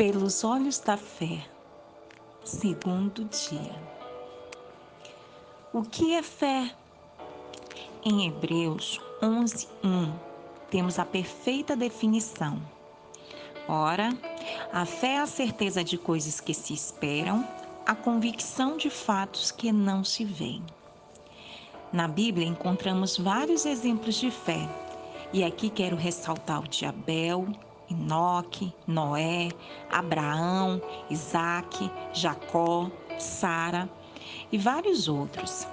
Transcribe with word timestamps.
Pelos 0.00 0.44
olhos 0.44 0.78
da 0.78 0.96
fé, 0.96 1.46
segundo 2.42 3.22
dia. 3.26 3.78
O 5.74 5.82
que 5.82 6.14
é 6.14 6.22
fé? 6.22 6.74
Em 8.02 8.26
Hebreus 8.26 8.98
11:1 9.20 10.10
temos 10.70 10.98
a 10.98 11.04
perfeita 11.04 11.76
definição. 11.76 12.62
Ora, 13.68 14.08
a 14.72 14.86
fé 14.86 15.16
é 15.16 15.18
a 15.18 15.26
certeza 15.26 15.84
de 15.84 15.98
coisas 15.98 16.40
que 16.40 16.54
se 16.54 16.72
esperam, 16.72 17.46
a 17.84 17.94
convicção 17.94 18.78
de 18.78 18.88
fatos 18.88 19.50
que 19.50 19.70
não 19.70 20.02
se 20.02 20.24
veem. 20.24 20.64
Na 21.92 22.08
Bíblia 22.08 22.46
encontramos 22.46 23.18
vários 23.18 23.66
exemplos 23.66 24.14
de 24.14 24.30
fé, 24.30 24.66
e 25.30 25.44
aqui 25.44 25.68
quero 25.68 25.94
ressaltar 25.94 26.60
o 26.62 26.68
de 26.68 26.86
Abel, 26.86 27.46
Enoque, 27.90 28.72
Noé, 28.86 29.48
Abraão, 29.90 30.80
Isaac, 31.10 31.90
Jacó, 32.12 32.90
Sara 33.18 33.88
e 34.52 34.58
vários 34.58 35.08
outros. 35.08 35.66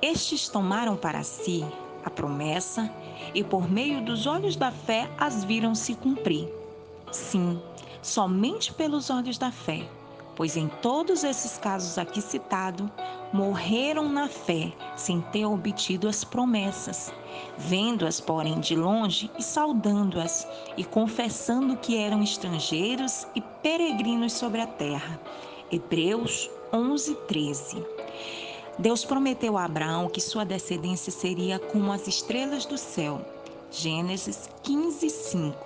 Estes 0.00 0.48
tomaram 0.48 0.96
para 0.96 1.22
si 1.22 1.64
a 2.04 2.10
promessa 2.10 2.92
e, 3.34 3.42
por 3.44 3.70
meio 3.70 4.04
dos 4.04 4.26
olhos 4.26 4.56
da 4.56 4.70
fé, 4.70 5.10
as 5.18 5.44
viram 5.44 5.74
se 5.74 5.94
cumprir. 5.94 6.48
Sim, 7.10 7.60
somente 8.02 8.72
pelos 8.72 9.10
olhos 9.10 9.38
da 9.38 9.52
fé, 9.52 9.88
pois 10.34 10.56
em 10.56 10.68
todos 10.80 11.24
esses 11.24 11.58
casos 11.58 11.98
aqui 11.98 12.20
citados, 12.20 12.88
morreram 13.32 14.08
na 14.08 14.28
fé, 14.28 14.72
sem 14.96 15.20
ter 15.20 15.46
obtido 15.46 16.08
as 16.08 16.24
promessas, 16.24 17.12
vendo-as, 17.56 18.20
porém, 18.20 18.60
de 18.60 18.76
longe 18.76 19.30
e 19.38 19.42
saudando-as, 19.42 20.46
e 20.76 20.84
confessando 20.84 21.76
que 21.76 21.96
eram 21.96 22.22
estrangeiros 22.22 23.26
e 23.34 23.40
peregrinos 23.62 24.32
sobre 24.32 24.60
a 24.60 24.66
terra. 24.66 25.20
Hebreus 25.70 26.50
11, 26.72 27.14
13. 27.26 27.84
Deus 28.78 29.04
prometeu 29.04 29.56
a 29.58 29.64
Abraão 29.64 30.08
que 30.08 30.20
sua 30.20 30.44
descendência 30.44 31.12
seria 31.12 31.58
como 31.58 31.92
as 31.92 32.06
estrelas 32.06 32.64
do 32.64 32.78
céu. 32.78 33.20
Gênesis 33.70 34.48
15, 34.62 35.08
5. 35.08 35.56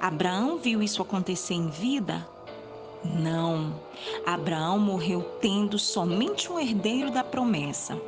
Abraão 0.00 0.56
viu 0.58 0.82
isso 0.82 1.02
acontecer 1.02 1.54
em 1.54 1.68
vida? 1.68 2.26
Não. 3.04 3.74
Abraão 4.26 4.78
morreu 4.78 5.22
tendo 5.40 5.78
somente 5.78 6.50
um 6.50 6.58
herdeiro 6.58 7.10
da 7.10 7.24
promessa. 7.24 8.00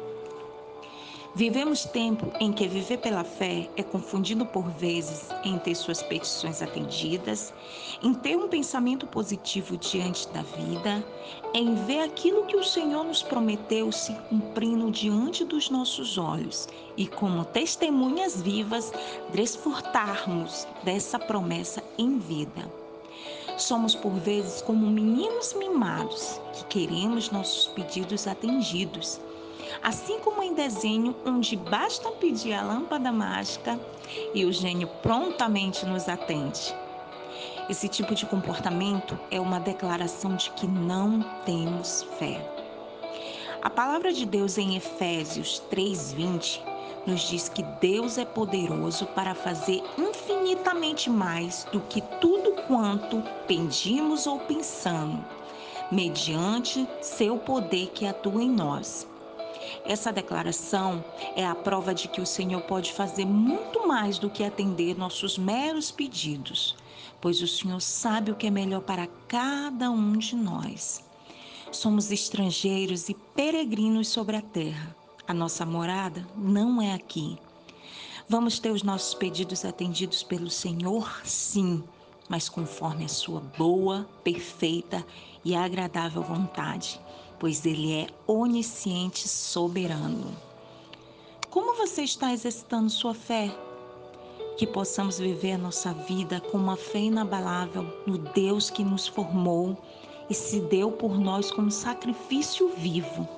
Vivemos 1.35 1.87
tempo 1.87 2.31
em 2.39 2.53
que 2.53 2.69
viver 2.69 2.99
pela 2.99 3.25
fé 3.25 3.67
é 3.75 3.83
confundido 3.83 4.45
por 4.45 4.69
vezes 4.69 5.31
em 5.43 5.59
ter 5.59 5.75
suas 5.75 6.03
petições 6.03 6.61
atendidas, 6.61 7.55
em 8.03 8.13
ter 8.13 8.37
um 8.37 8.49
pensamento 8.49 9.07
positivo 9.07 9.79
diante 9.79 10.29
da 10.29 10.43
vida, 10.43 11.03
em 11.55 11.75
ver 11.87 12.01
aquilo 12.01 12.45
que 12.45 12.57
o 12.57 12.63
Senhor 12.63 13.03
nos 13.03 13.23
prometeu 13.23 13.91
se 13.91 14.13
cumprindo 14.29 14.91
diante 14.91 15.43
dos 15.43 15.71
nossos 15.71 16.19
olhos 16.19 16.69
e, 16.99 17.07
como 17.07 17.47
testemunhas 17.47 18.43
vivas, 18.43 18.93
desfrutarmos 19.33 20.67
dessa 20.85 21.19
promessa 21.19 21.83
em 21.97 22.19
vida. 22.19 22.82
Somos 23.63 23.95
por 23.95 24.13
vezes 24.13 24.61
como 24.63 24.91
meninos 24.91 25.55
mimados 25.55 26.41
que 26.53 26.65
queremos 26.65 27.31
nossos 27.31 27.69
pedidos 27.69 28.27
atendidos 28.27 29.21
Assim 29.81 30.19
como 30.21 30.43
em 30.43 30.55
desenho, 30.55 31.15
onde 31.25 31.57
basta 31.57 32.11
pedir 32.13 32.53
a 32.53 32.63
lâmpada 32.63 33.13
mágica 33.13 33.79
e 34.35 34.45
o 34.45 34.53
gênio 34.53 34.89
prontamente 35.03 35.87
nos 35.87 36.09
atende. 36.09 36.75
Esse 37.69 37.89
tipo 37.89 38.15
de 38.15 38.27
comportamento 38.27 39.19
é 39.31 39.41
uma 39.41 39.61
declaração 39.61 40.37
de 40.37 40.51
que 40.51 40.67
não 40.67 41.21
temos 41.45 42.03
fé. 42.19 42.41
A 43.63 43.71
palavra 43.71 44.13
de 44.13 44.27
Deus 44.27 44.59
em 44.59 44.77
Efésios 44.77 45.63
3:20 45.71 46.61
nos 47.07 47.21
diz 47.29 47.49
que 47.49 47.63
Deus 47.81 48.19
é 48.19 48.25
poderoso 48.25 49.07
para 49.07 49.35
fazer 49.35 49.83
infinitamente 50.43 51.09
mais 51.09 51.65
do 51.71 51.81
que 51.81 52.01
tudo 52.21 52.53
quanto 52.67 53.23
pedimos 53.47 54.27
ou 54.27 54.41
pensamos, 54.41 55.25
mediante 55.91 56.87
seu 57.01 57.39
poder 57.39 57.91
que 57.91 58.07
atua 58.07 58.43
em 58.43 58.51
nós. 58.51 59.07
Essa 59.85 60.13
declaração 60.13 61.05
é 61.37 61.47
a 61.47 61.55
prova 61.55 61.95
de 61.95 62.09
que 62.09 62.21
o 62.21 62.27
Senhor 62.27 62.61
pode 62.63 62.93
fazer 62.93 63.25
muito 63.25 63.87
mais 63.87 64.19
do 64.19 64.29
que 64.29 64.43
atender 64.43 64.99
nossos 64.99 65.39
meros 65.39 65.93
pedidos, 65.93 66.77
pois 67.21 67.41
o 67.41 67.47
Senhor 67.47 67.81
sabe 67.81 68.33
o 68.33 68.35
que 68.35 68.49
é 68.49 68.51
melhor 68.51 68.83
para 68.83 69.07
cada 69.29 69.91
um 69.91 70.13
de 70.15 70.35
nós. 70.35 71.05
Somos 71.71 72.11
estrangeiros 72.11 73.09
e 73.09 73.15
peregrinos 73.15 74.09
sobre 74.09 74.37
a 74.37 74.43
terra. 74.43 74.95
A 75.27 75.33
nossa 75.33 75.65
morada 75.65 76.27
não 76.37 76.83
é 76.83 76.93
aqui. 76.93 77.39
Vamos 78.29 78.59
ter 78.59 78.71
os 78.71 78.83
nossos 78.83 79.15
pedidos 79.15 79.65
atendidos 79.65 80.23
pelo 80.23 80.51
Senhor? 80.51 81.21
Sim, 81.25 81.83
mas 82.29 82.49
conforme 82.49 83.05
a 83.05 83.09
sua 83.09 83.41
boa, 83.41 84.09
perfeita 84.23 85.05
e 85.45 85.55
agradável 85.55 86.23
vontade 86.23 87.01
pois 87.43 87.67
Ele 87.67 87.93
é 87.93 88.07
onisciente 88.25 89.29
soberano. 89.29 90.33
Como 91.51 91.75
você 91.75 92.03
está 92.03 92.33
exercitando 92.33 92.89
sua 92.89 93.15
fé? 93.15 93.53
Que 94.57 94.65
possamos 94.65 95.19
viver 95.19 95.55
a 95.55 95.59
nossa 95.59 95.93
vida 95.93 96.41
com 96.41 96.57
uma 96.57 96.77
fé 96.77 97.01
inabalável 97.01 97.85
no 98.07 98.17
Deus 98.17 98.71
que 98.71 98.85
nos 98.85 99.09
formou 99.09 99.77
e 100.31 100.35
se 100.35 100.61
deu 100.61 100.93
por 100.93 101.19
nós 101.19 101.51
como 101.51 101.69
sacrifício 101.69 102.69
vivo. 102.77 103.29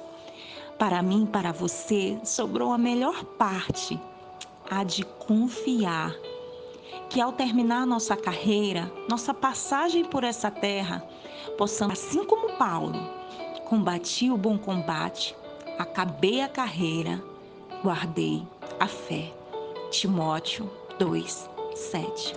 Para 0.79 1.01
mim 1.01 1.25
para 1.25 1.51
você, 1.51 2.21
sobrou 2.25 2.75
a 2.75 2.79
melhor 2.79 3.25
parte, 3.25 3.99
a 4.71 4.85
de 4.85 5.05
confiar 5.05 6.15
que 7.11 7.21
ao 7.21 7.33
terminar 7.33 7.87
nossa 7.87 8.17
carreira, 8.17 8.91
nossa 9.09 9.33
passagem 9.33 10.05
por 10.05 10.25
essa 10.25 10.51
terra, 10.51 11.07
possamos, 11.57 11.99
assim 11.99 12.25
como 12.25 12.57
Paulo, 12.57 12.99
Combati 13.65 14.31
o 14.31 14.37
bom 14.37 14.57
combate, 14.57 15.35
acabei 15.79 16.43
a 16.43 16.49
carreira, 16.49 17.21
guardei 17.83 18.47
a 18.79 18.87
fé. 18.87 19.33
Timóteo 19.91 20.71
2, 20.99 21.51
7. 21.75 22.33